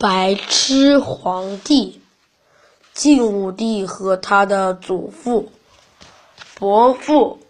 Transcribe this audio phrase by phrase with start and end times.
[0.00, 2.00] 白痴皇帝
[2.94, 5.50] 晋武帝和他的祖父、
[6.54, 7.40] 伯父、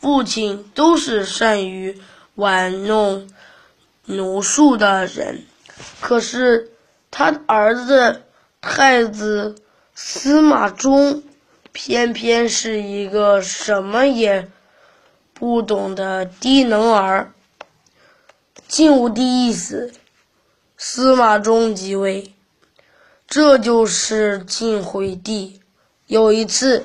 [0.00, 2.00] 父亲都是善于
[2.36, 3.28] 玩弄
[4.06, 5.44] 奴术的人，
[6.00, 6.70] 可是
[7.10, 8.22] 他的儿子
[8.62, 9.54] 太子
[9.94, 11.22] 司马衷
[11.72, 14.48] 偏偏是一个什么也
[15.34, 17.34] 不懂的低能儿。
[18.68, 19.92] 晋武帝一死。
[20.86, 22.34] 司马衷即位，
[23.26, 25.62] 这就是晋惠帝。
[26.06, 26.84] 有一次，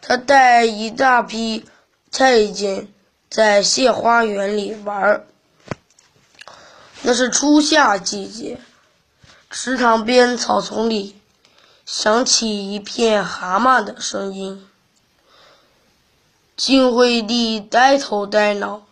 [0.00, 1.66] 他带一大批
[2.10, 2.88] 太监
[3.28, 5.26] 在谢花园里玩
[7.02, 8.58] 那是初夏季节，
[9.50, 11.14] 池塘边草丛里
[11.84, 14.66] 响起一片蛤蟆的声音。
[16.56, 18.86] 晋惠帝呆头呆脑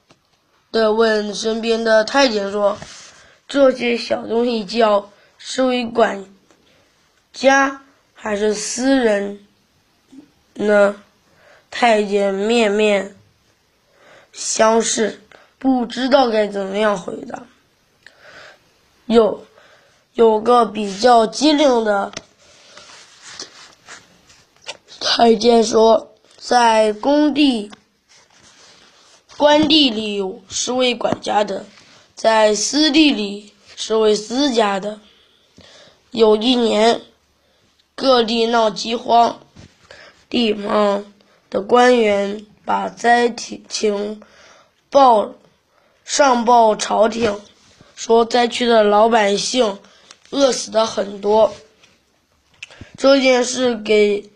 [0.71, 2.77] 地问身边的太监说。
[3.53, 6.25] 这些小东西叫是为管
[7.33, 7.83] 家
[8.15, 9.47] 还是私人
[10.55, 10.97] 呢？
[11.71, 13.17] 太监面面
[14.33, 15.21] 相视，
[15.59, 17.47] 不知道该怎么样回答。
[19.07, 19.47] 有
[20.15, 22.13] 有个比较机灵的
[25.01, 27.71] 太监说，在工地、
[29.37, 31.67] 官地里是为管家的。
[32.23, 35.01] 在私地里是为私家的。
[36.13, 37.01] 有一年，
[37.97, 39.41] 各地闹饥荒，
[40.31, 41.13] 地方
[41.51, 44.23] 的官员把灾情
[44.89, 45.35] 报
[46.05, 47.41] 上报朝廷，
[47.97, 49.81] 说灾区的老百姓
[50.31, 51.53] 饿死的很多。
[52.97, 54.31] 这件事给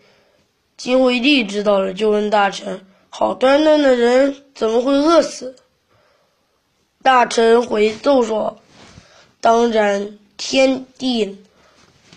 [0.75, 5.55] 晋惠帝知道了，就问大臣：“好端端的人怎么会饿死？”
[7.03, 8.59] 大臣回奏说
[9.39, 11.43] ：“当然，天地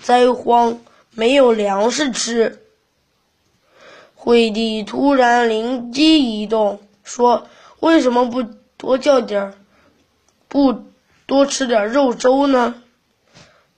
[0.02, 0.80] 灾荒，
[1.12, 2.62] 没有粮食吃。”
[4.14, 7.46] 惠帝突然灵机一动，说
[7.80, 8.42] ：“为什么不
[8.76, 9.54] 多叫点儿，
[10.48, 10.84] 不
[11.26, 12.82] 多吃点肉粥呢？”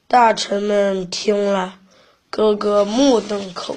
[0.08, 1.78] 大臣们听了，
[2.28, 3.76] 个个目瞪口。